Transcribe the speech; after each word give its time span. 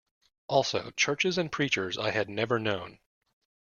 Also, 0.47 0.89
churches 0.97 1.37
and 1.37 1.51
preachers 1.51 1.95
I 1.95 2.09
had 2.09 2.27
never 2.27 2.57
known. 2.57 2.97